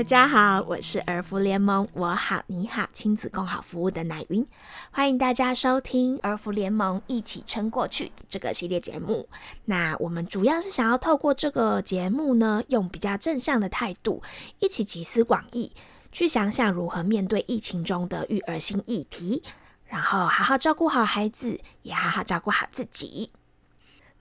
[0.00, 4.46] 大家好，我是儿福联盟我好你好亲子共好服务的奶云，
[4.90, 9.28] 欢迎大家收听儿福联盟一起撑过去这个系列节目。
[9.66, 14.22] 那我们主要是想要透过这个节目呢，用比较正向的态度，
[14.58, 15.70] 一起集思广益，
[16.10, 19.42] 去想想如何面对疫情中的育儿新议题，
[19.84, 23.30] 然后好好照顾好孩子，也好好照顾好自己。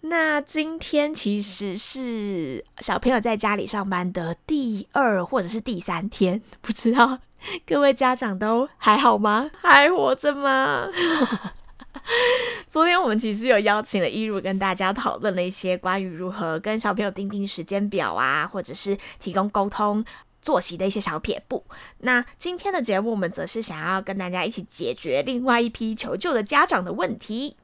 [0.02, 7.20] 那今天其实是小朋友在家里上班的第二或者是第三天，不知道
[7.66, 9.52] 各位家长都还好吗？
[9.62, 10.88] 还活着吗？
[12.67, 20.03] 昨天我们其实有邀请了一如跟大家讨论了一些关于如何跟小朋友定定时间表啊，或者是提供沟通
[20.41, 21.66] 作息的一些小撇步。
[22.00, 27.58] 那今天的节目，我们则是想要跟大家一起解决另外一批求救的家长的问题。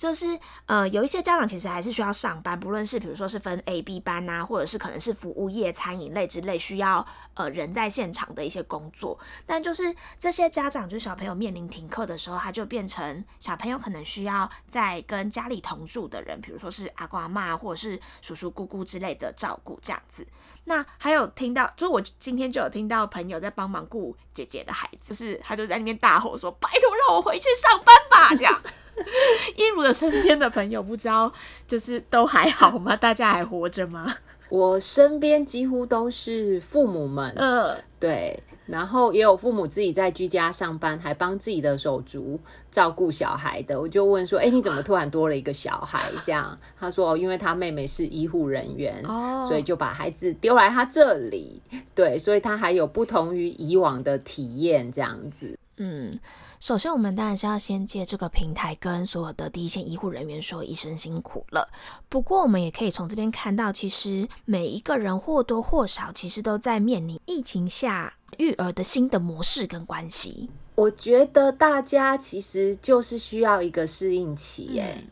[0.00, 9.18] 就是呃，有一些家长其实还是需要上班，不论是比如说是分 A、B 班呐，或者是可能是服务业、餐饮类之类需要呃人在现场的一些工作。
[9.44, 20.26] 但就是这些家长，就是小朋友面临停课的时候，他就变成小朋友可能需要在跟家里同住的人，比如说是阿公阿妈或者是叔叔姑姑之类的照顾这样子。
[20.64, 28.60] 那还有听到，就是我今天就有听到朋友在帮忙顾姐姐的孩子，就是他就在那边大吼说：“拜托让我回去上班吧！”这样。
[29.56, 31.32] 一如的身边的朋友不知道，
[31.66, 32.94] 就是都还好吗？
[32.94, 34.14] 大家还活着吗？
[34.50, 38.38] 我身边几乎都是父母们，嗯，对，
[38.70, 42.38] 然后也有父母自己在居家上班，还帮自己的手足
[42.70, 43.80] 照顾小孩的。
[43.80, 51.60] 我就问说：“哎，你怎么突然多了一个小孩？”这样他说：“哦，因为他妹妹是医护人员，哦，所以就把孩子丢来他这里。
[51.94, 56.18] 对，所以他还有不同于以往的体验，这样子。”嗯。
[56.60, 61.66] 首先，我们当然是要先借这个平台跟所有的第一线医护人员说一声辛苦了。
[62.10, 70.50] 不过，我们也可以从这边看到，其实每一个人或多或少其实都在面临疫情下育儿的新的模式跟关系。
[70.74, 75.04] 我觉得大家其实就是需要一个适应期，耶。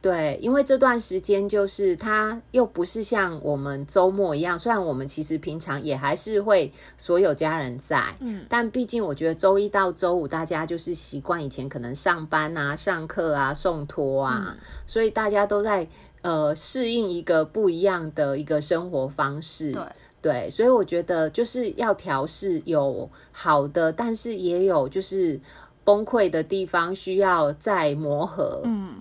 [0.00, 14.56] 对，因为这段时间就是它又不是像我们周末一样，虽然我们其实平常也还是会所有家人在，嗯，但毕竟我觉得周一到周五大家就是习惯以前可能上班啊、上课啊、送托啊，
[14.86, 15.88] 所以大家都在
[16.22, 19.82] 呃适应一个不一样的一个生活方式，对
[20.20, 25.40] 对，所以我觉得就是要调试，有好的，但是也有就是
[25.84, 28.94] 崩溃的地方，需要再磨合，嗯。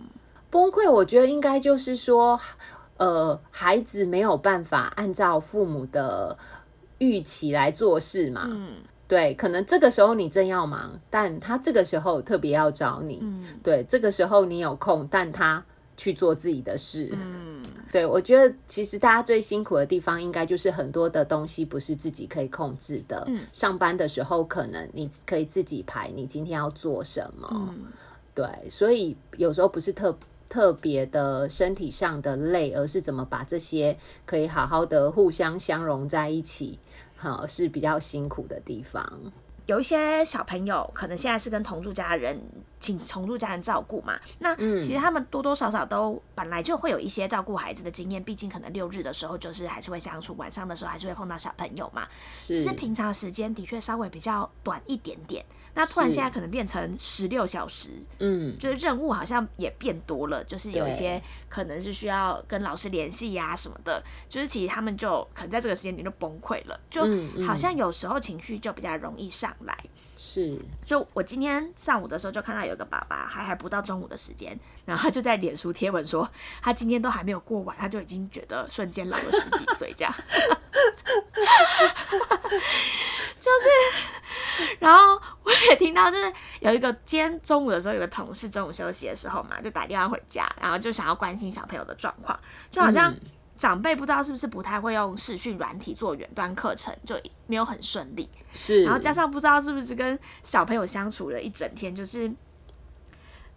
[0.49, 2.39] 崩溃，我觉得应该就是说，
[2.95, 6.37] 呃，孩子没有办法按照父母的
[6.99, 8.47] 预期来做事嘛。
[8.49, 8.75] 嗯，
[9.09, 13.19] 对，可能这个时候你正要忙，但他这个时候特别要找你。
[13.21, 15.63] 嗯，对，这个时候你有空，但他
[15.97, 17.09] 去做自己的事。
[17.11, 23.25] 嗯，对，我觉得其实大家最辛苦的地方，应该就是很多的东西不是自己可以控制的。
[23.27, 27.49] 嗯，上班的时候可能你可以自己排你今天要做什么。
[27.51, 27.87] 嗯，
[28.33, 30.17] 对，所以有时候不是特。
[30.49, 36.79] 特别的身体上的累，而是怎么把这些可以好好的互相相融在一起，
[37.17, 39.19] 好，是比较辛苦的地方。
[39.67, 42.41] 有一些小朋友可能现在是跟同住家人
[42.79, 52.77] 请同住家人照顾嘛，那其实他们多多少少都本来就会有一些照顾孩子的经验，毕竟可能六日的时候就是还是会相处，晚上的时候还是会碰到小朋友嘛，是。
[52.77, 55.43] 平常时间的确稍微比较短一点点。
[55.73, 57.89] 那突然现在可能变成十六小时，
[58.19, 67.03] 嗯，就是任务好像也变多了，就是有一些可能是需要跟老师联系呀什么的，就是其实他们就可能在这个时间点就崩溃了，就
[67.43, 69.77] 好像有时候情绪就比较容易上来。
[70.19, 76.27] 是，就我今天上午的时候就看到有个爸爸还还不到中午的时间，然后他就在脸书贴文说，
[76.59, 80.11] 他今天都还没有过完，他就已经觉得瞬间老了十几岁这样。
[83.39, 92.37] 就是，然后我也听到，就是有一个今天中午的时候，有个同事中午休息的时候嘛，就打电话回家，然后就想要关心小朋友的状况，
[92.71, 93.15] 就好像
[93.57, 98.29] 长辈不知道是不是不太会用视讯软体做远端课程，就没有很顺利。
[98.53, 102.31] 是，然后加上不知道是不是跟小朋友相处了一整天，就是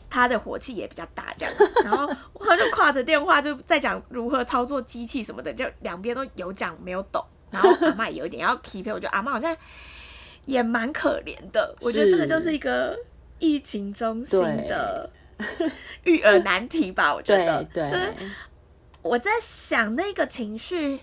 [0.09, 1.55] 他的火气也比较大，这样，
[1.85, 2.07] 然后
[2.41, 7.25] 他就挎着电话就在讲如何操作机器什么的，就两边都有讲没有懂。
[7.51, 9.57] 然后阿妈也有一点要 keep，我觉得阿妈好像
[10.47, 11.75] 也蛮可怜的。
[11.81, 12.97] 我觉得这个就是一个
[13.41, 15.11] 疫情中心的
[16.05, 17.13] 育儿难题吧。
[17.13, 17.37] 我觉
[17.73, 18.15] 得，就是
[19.03, 21.01] 我在想那个情绪，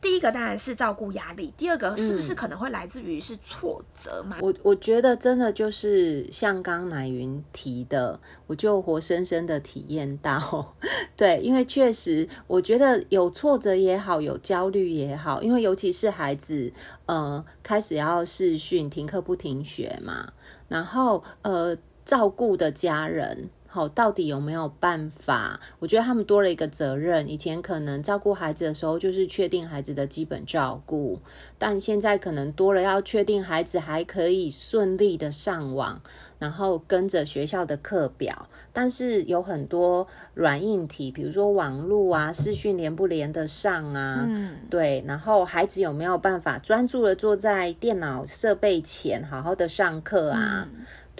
[0.00, 4.38] 第一个当然是照顾压力，第二个是不是可能会来自于是挫折嘛？
[4.40, 10.74] 我我觉得真的就是像刚乃云提的，我就活生生的体验到，
[11.14, 16.72] 对，因为确实我觉得有挫折也好，有焦虑也好，因为尤其是孩子
[17.06, 20.32] 呃开始要试训停课不停学嘛，
[20.68, 23.50] 然后呃照顾的家人。
[23.72, 25.60] 好，到底有没有办法？
[25.78, 27.30] 我觉得他们多了一个责任。
[27.30, 31.20] 以前可能照顾孩子的时候，就是确定孩子的基本照顾，
[31.56, 36.02] 但现在可能多了要确定孩子还可以顺利的上网，
[36.40, 38.48] 然后跟着学校的课表。
[38.72, 44.26] 但是有很多软硬体，比如说网络啊、视讯连不连得上啊？
[44.28, 45.04] 嗯，对。
[45.06, 50.68] 然后孩子有没有办法专注的坐在电脑设备前，好好的上课啊？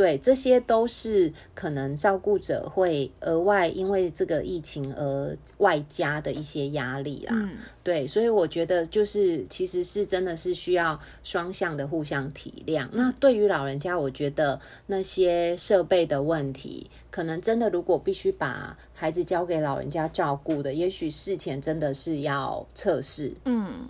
[0.00, 7.34] 对，这些都是可能照顾者会额外因为这个疫情而外加的一些压力啦。
[7.36, 7.50] 嗯，
[7.84, 12.88] 对，所以我觉得就是其实是真的是需要双向的互相体谅。
[12.92, 23.34] 那对于老人家，我觉得那些设备的问题，可能真的如果必须把孩子交给老人家照顾的，也许事前真的是要测试。
[23.44, 23.86] 嗯。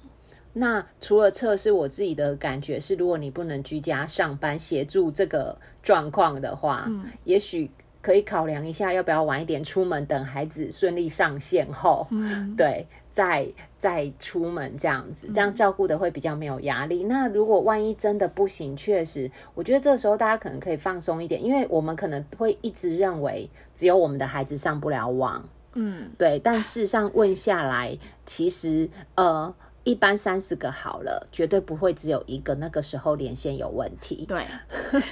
[0.53, 7.71] 那除了测试，我自己的感觉是，如果你不能居家上班协助这个状况的话，嗯，也许
[8.03, 13.47] 可以考量一下，要不要晚一点出门，等孩子顺利上线后，嗯，对，再
[13.79, 17.05] 再出门这样子，这样照顾的会比较没有压力。
[17.05, 29.55] 那如果万一真的不行，确实，我觉得这时候大家可能可以放松一点，因为我们可能会一直认为只有我们的孩子上不了网，嗯，对，但事实上问下来，其实呃。
[29.85, 34.27] 一般三十个好了，绝对不会只有一个那个时候连线有问题。
[34.27, 34.45] 对，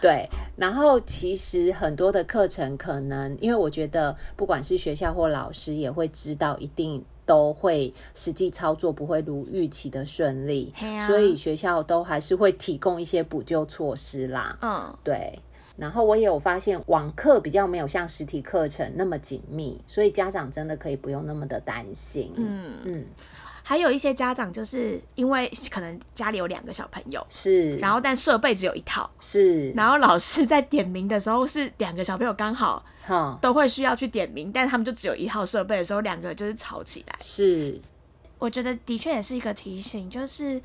[0.00, 0.28] 对。
[0.56, 10.72] 然后其实很多的课程可能，因为我觉得不管是学校或老师也会知道，一定都会实际操作不会如预期的顺利，
[11.06, 14.58] 所以学校都还是会提供一些补救措施啦。
[14.62, 15.40] 嗯，对。
[15.76, 22.32] 然后我也有发现，网课比较没有像实体课程那么紧密，所以家长真的可以不用那么的担心。
[22.36, 23.06] 嗯嗯。
[23.68, 32.82] 还有一些家长就是因为可能家里有两个小朋友，是，然后但设备只有一套，是，然后老师在点名的时候是两个小朋友刚好，
[33.42, 37.14] 都会需要去点名，但他们就只有一套设备的时候，两个就是吵起来。
[37.20, 37.78] 是，
[38.38, 40.58] 我觉得的确也是一个提醒，就是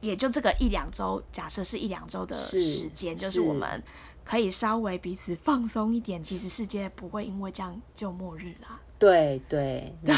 [0.00, 3.82] 也就这个一两周，假设是一两周的时间，就是我们
[4.24, 8.80] 可以稍微彼此放松一点，其实世界不会因为这样就末日了。
[8.98, 10.14] 对对对，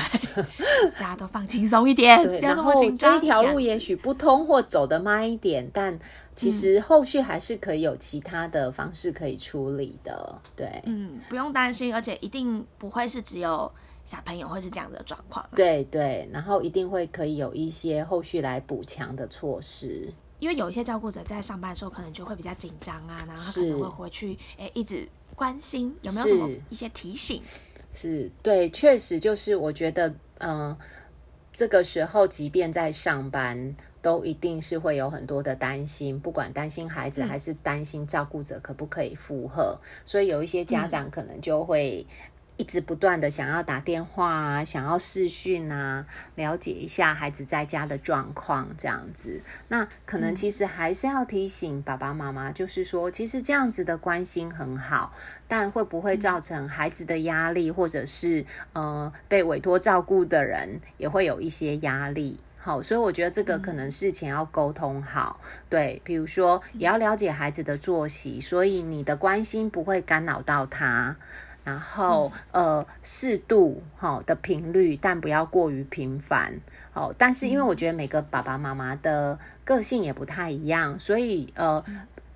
[0.99, 3.14] 大家都放轻松一点， 不要这么紧张。
[3.14, 5.96] 这条路也许不通或走得慢一点，但
[6.35, 10.40] 其实后续还是可以有其他的方式可以处理的。
[10.56, 13.73] 对，嗯，不用担心，而且一定不会是只有
[14.04, 15.49] 小朋友会是这样的状况。
[15.54, 20.12] 对对，然后一定会可以有一些后续来补强的措施。
[20.40, 27.40] 因为有一些照顾者在上班的时候可能就会比较紧张啊，然后他可能会回去诶一直关心有没有什么一些提醒。
[27.94, 30.76] 是对，确实就是我觉得，嗯，
[31.52, 42.04] 这个时候即便在上班，都一定是会有很多的担心，不管担心孩子还是担心照顾者可不可以负荷，所以有一些家长可能就会。
[42.62, 46.06] 一直不断的想要打电话啊，想要视讯啊，
[46.37, 49.41] 了解一下孩子在家的状况，这样子。
[49.67, 55.12] 那可能其实还是要提醒爸爸妈妈，就是说，其实这样子的关心很好，
[55.49, 58.44] 但会不会造成孩子的压力，或者是
[58.75, 62.38] 呃被委托照顾的人也会有一些压力？
[62.59, 65.40] 好，所以我觉得这个可能事前要沟通好。
[65.69, 71.16] 对，比如说也要了解孩子的作息，所以你的关心不会干扰到他。
[71.64, 76.54] 然后，呃，适度好的频率，但不要过于频繁。
[76.92, 81.83] 好，但是因为我觉得每个爸爸妈妈的个性也不太一样，所以呃，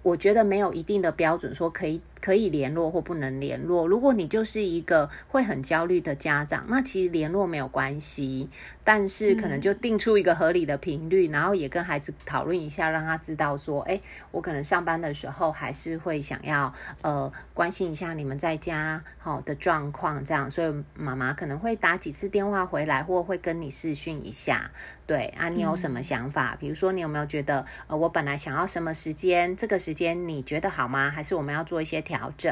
[0.02, 2.00] 我觉得没有一定的标准说可以。
[2.26, 3.86] 可以联络或不能联络。
[3.86, 8.50] 如果你就是一个会很焦虑的家长，那其实联络没有关系，
[8.82, 14.00] 但是可能就定出一个合理的频率，然后也跟孩子讨论一下，让他知道说，哎，
[14.32, 24.72] 我可能上班的时候还是会想要呃关心一下你们在家好的状况，这样，所以妈妈可能会打几次电话回来，或会跟你视讯一下。
[25.06, 26.56] 对啊，你有什么想法？
[26.58, 31.08] 比如说，你有没有觉得呃，我本来想要什么时间，这个时间你觉得好吗？
[31.08, 32.15] 还是我们要做一些调？
[32.16, 32.50] 调整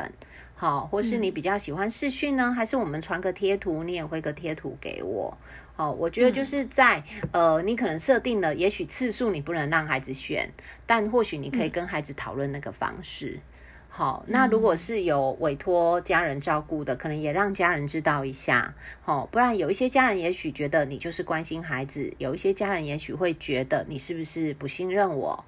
[0.55, 5.37] 好，或是你比较喜欢视讯呢，还是我们传个贴图，你也会个贴图给我。
[5.75, 7.03] 好，我觉得就是在
[7.33, 10.49] 呃，你可能设定了，也许次数你不能让孩子选，
[10.87, 13.41] 但或许你可以跟孩子讨论那个方式。
[13.89, 25.45] 好，那如果是有委托家人照顾的，可能也让家人知道一下，好，不然有一些家人也许觉得你就是关心孩子，有一些家人也许会觉得你是不是不信任我。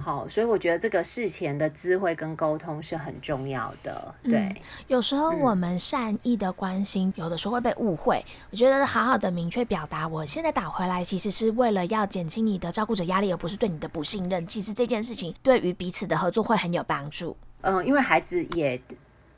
[0.00, 4.14] 好，所以我觉得这个事前的智慧跟沟通是很重要的。
[4.22, 4.54] 对，
[4.86, 8.24] 有时候我们善意的关心，有的时候会被误会。
[8.50, 14.46] 我觉得好好的明确表达，我现在打回来其实是为了要减轻你的照顾者压力，而不是对你的不信任。
[14.46, 17.36] 其实这件事情对于彼此的合作会很有帮助。
[17.62, 18.80] 嗯，因为孩子也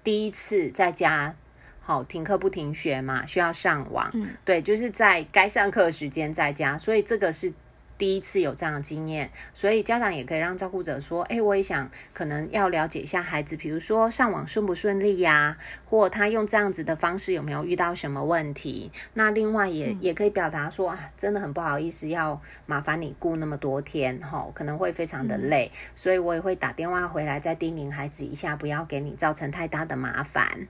[0.05, 1.35] 第一次在家，
[1.81, 4.11] 好停课不停学嘛，需要上网。
[4.13, 7.53] 嗯，对，就是在该上课时间在家，所以这个是。
[8.01, 18.91] 第一次有这样的经验，所以家长也可以让照顾者说：“哎，我也想可能要了解一下孩子，比如说上网顺不顺利呀，或他用这样子的方式有没有遇到什么问题？
[19.13, 30.67] 那另外也也可以表达说啊，真的很不好意思，要麻烦你顾那么多天，哈，可能会非常的累，所以我也会打电话回来再叮咛孩子一下，不要给你造成太大的麻烦。”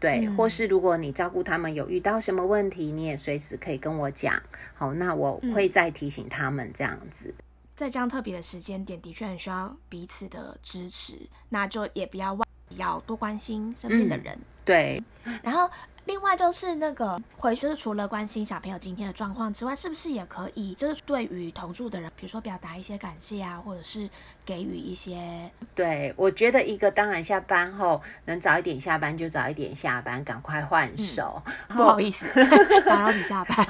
[0.00, 4.42] 对，或是如果你照顾他们有遇到什么问题，你也随时可以跟我讲。
[4.74, 7.34] 好，那我会再提醒他们这样子。
[7.76, 11.14] 在这样特别的时间点，的确很需要彼此的支持，
[11.50, 14.38] 那就也不要忘要多关心身边的人。
[14.64, 15.02] 对，
[15.42, 15.70] 然后。
[16.10, 24.10] 另外就是那个回去，除了关心小朋友今天的状况之外，是不是也可以就是对于同住的人，比如说表达一些感谢啊，或者是
[24.44, 25.48] 给予一些？
[25.72, 31.40] 对，我觉得一个当然下班后能早一点下班就早一点下班，赶快换手。
[31.68, 32.26] 不好意思，
[32.84, 33.64] 打扰你下班。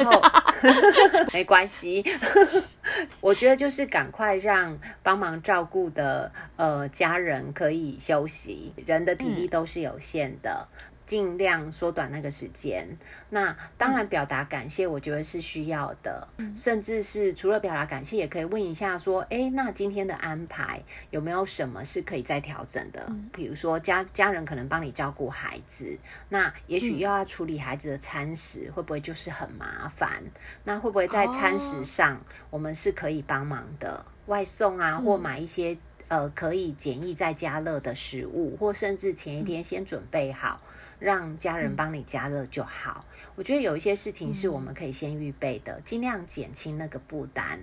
[1.35, 2.03] 没关系，
[3.21, 10.67] 我觉得就是赶快让帮忙照顾的呃家人可以休息，人的体力都是有限的。
[11.11, 12.87] 尽量缩短那个时间。
[13.31, 16.29] 那当然，表达感谢，我觉得是需要的。
[16.55, 23.13] 甚至是除了表达感谢，也可以问一下说：“哎，那今天的安排有没有什么是可以再调整的？
[23.33, 25.99] 比如说家家人可能帮你照顾孩子，
[26.29, 30.23] 那也许又要处理孩子的餐食，会不会就是很麻烦？
[30.63, 34.07] 那会不会在餐食上我们是可以帮忙的？
[34.27, 35.77] 外送啊，或买一些
[36.07, 40.63] 呃可以简易在家乐的食物，或甚至前一天先准备好。”
[41.01, 43.05] 让家人帮你加热就好。
[43.35, 47.59] 我觉得有一些事情是我们可以先预备的，尽量减轻那个负担，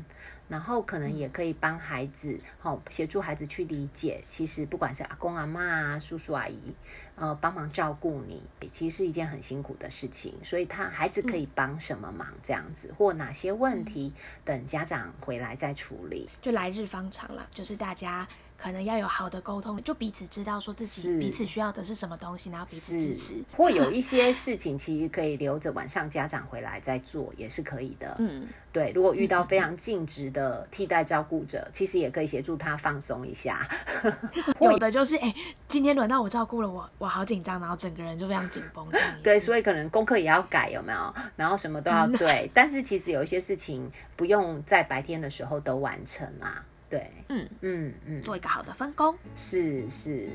[0.49, 6.73] 然后可能也可以帮孩子，好协助孩子去理解，其实不管是阿公阿妈啊、叔叔阿姨，
[7.15, 10.33] 呃，帮忙照顾你，其实是一件很辛苦的事情。
[10.43, 14.13] 所以他孩子可以帮什么忙，这样子或哪些问题，
[14.43, 16.27] 等家长回来再处理。
[16.41, 18.27] 就来日方长了，就是大家。
[18.57, 23.35] 可能要有好的沟通，就彼此知道说自己彼此需要的是什么东西，然后彼此支持。
[23.55, 28.15] 或有一些事情其实可以留着晚上家长回来再做，也是可以的。
[28.19, 28.91] 嗯，对。
[28.95, 33.61] 如果遇到非常尽职的替代照顾者，其实也可以协助他放松一下。
[34.59, 35.33] 有的就是哎，
[35.67, 38.87] 今天轮到我照顾了，我我好紧张，然后整个人就非常紧绷。
[39.21, 41.13] 对，所以可能功课也要改，有没有？
[41.35, 42.49] 然后什么都要对。
[42.55, 46.65] 但是其实有一些事情不用在白天的时候都完成啊。
[46.89, 50.29] 对，嗯嗯嗯，做一个好的分工，是是。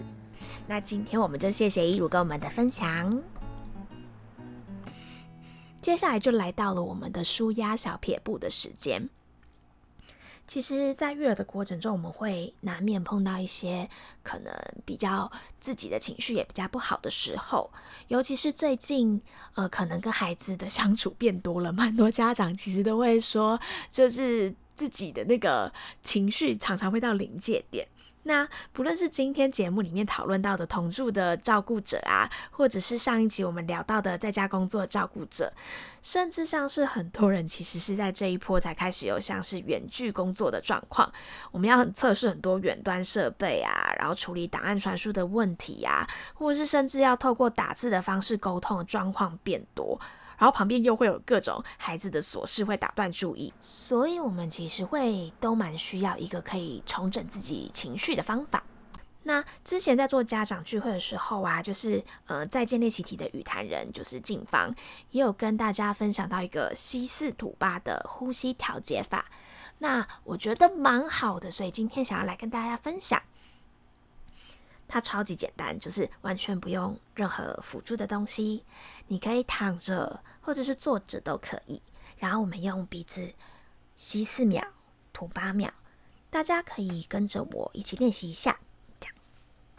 [0.67, 3.23] 那今天我们就谢谢一如跟我们的分享。
[5.81, 9.09] 接下来就来到了我们的舒压小撇步的时间。
[10.47, 13.89] 其实，在育儿的过程中，我们会难免碰到一些
[14.23, 14.53] 可能
[14.85, 15.31] 比较
[15.61, 17.71] 自己的情绪也比较不好的时候，
[18.09, 19.23] 尤其是最近，
[19.55, 23.59] 呃，可能跟孩子的相处变多了，蛮多家长其实都会说，
[23.91, 24.55] 就是。
[24.75, 27.87] 自己的那个情绪常常会到临界点。
[28.25, 35.53] 那不论是今天节目里面讨论到的同住的照顾者啊，或者是上一集我们聊到的在家工作照顾者，
[36.03, 41.13] 甚至像是很多人其实是在这一波才开始有像是远距工作的状况，
[41.51, 50.01] 我们要测试很多远端设备啊，然后处理档案传输的问题啊，或者是甚至要透过打字的方式沟通的状况变多。
[50.43, 58.61] 然后旁边又会有各种孩子的琐事会打断注意，所以我们其实会都蛮需要一个可以重整自己情绪的方法。
[59.23, 64.75] 那之前在做家长聚会的时候啊，就是呃在建立习题的语坛人就是静芳，
[65.13, 69.27] 也有跟大家分享到一个西四吐八的呼吸调节法，
[69.79, 73.23] 那我觉得蛮好的，所以今天想要来跟大家分享。
[74.93, 78.63] 它超级简单，就是完全不用任何辅助的东西，
[79.07, 81.81] 你可以躺着或者是坐着都可以。
[82.19, 83.33] 然后我们用鼻子
[83.97, 84.63] 吸四秒，
[85.11, 85.71] 吐八秒，
[86.29, 88.61] 大家可以跟着我一起练习一下。
[89.01, 89.15] 这样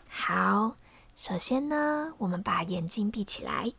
[0.09, 0.77] 好，
[1.15, 3.71] 首先呢，我们把眼睛闭起来，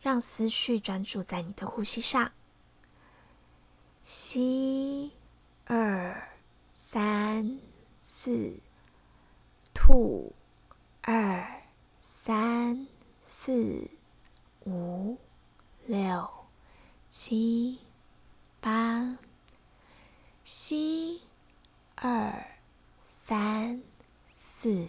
[0.00, 2.32] 让思绪专注在你的呼吸上。
[4.02, 5.12] 吸，
[5.66, 6.28] 二，
[6.74, 7.60] 三，
[8.02, 8.65] 四。
[9.86, 10.34] 吐，
[11.00, 11.62] 二
[12.00, 12.88] 三
[13.24, 13.88] 四
[14.64, 15.16] 五
[15.84, 16.28] 六
[17.08, 17.78] 七
[18.60, 19.16] 八，
[20.42, 21.22] 吸，
[21.94, 22.48] 二
[23.06, 23.80] 三
[24.28, 24.88] 四，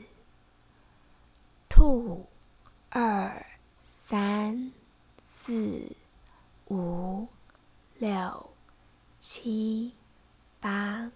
[1.70, 2.26] 吐，
[2.90, 3.46] 二
[3.86, 4.74] 三
[5.22, 5.96] 四
[6.70, 7.28] 五
[8.00, 8.50] 六
[9.20, 9.94] 七
[10.60, 11.12] 八。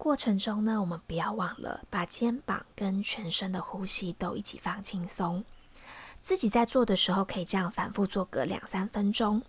[0.00, 5.44] 过程中呢，我们不要忘了把肩膀跟全身的呼吸都一起放轻松。
[6.22, 9.42] 自己在做的时候，可以这样反复做个两三分钟。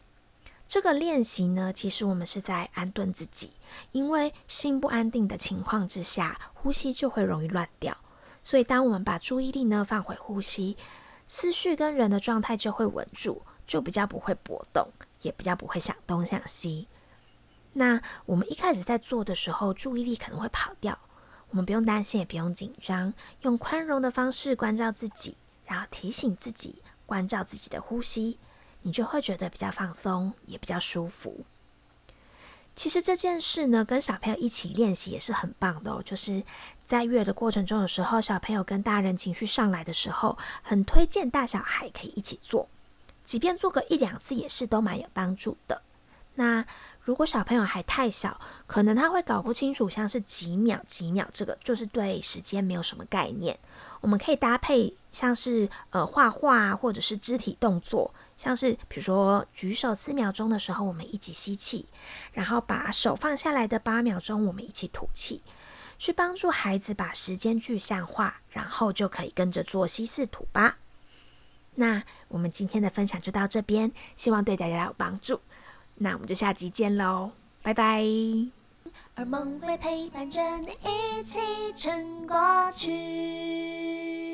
[0.68, 3.52] 这个练习呢，其实我们是在安顿自己，
[3.94, 7.96] 因为心不安定的情况之下，呼吸就会容易乱掉。
[8.44, 10.76] 所以，当我们把注意力呢放回呼吸，
[11.28, 14.90] 思绪跟人的状态就会稳住，就比较不会波动，
[15.22, 16.90] 也比较不会想东想西。
[17.74, 20.98] 那我们一开始在做的时候，注意力可能会跑掉，
[21.50, 28.38] 我们不用担心，也不用紧张，用宽容的方式关照自己，然后提醒自己关照自己的呼吸，
[28.82, 31.46] 你就会觉得比较放松，也比较舒服。
[32.74, 36.02] 其实这件事呢，跟小朋友一起练习也是很棒的哦。
[36.04, 36.42] 就是
[36.86, 42.70] 在育儿的过程中，有时候小朋友跟大人情绪上来的时候，很推荐大小孩可以一起做，
[43.26, 45.82] 即便做个一两次也是都蛮有帮助的。
[46.36, 46.66] 那
[47.02, 53.58] 如果小朋友还太小，可能他会搞不清楚，像是几秒几秒，这个就是对时间没有什么概念。
[54.00, 61.86] 我们可以搭配像是呃画画或者是肢体动作，像是比如说举手四秒钟的时候，我们一起吸气，
[62.34, 65.42] 然后把手放下来的八秒钟，我们一起吐气，
[66.00, 70.78] 去帮助孩子把时间具象化，然后就可以跟着做吸四吐八。
[71.76, 75.40] 那我们今天的分享就到这边，希望对大家有帮助。
[76.04, 77.30] 那我们就下集见喽，
[77.62, 78.04] 拜拜。
[79.14, 81.40] 而梦会陪伴着你一起
[81.76, 82.36] 撑过
[82.72, 84.31] 去。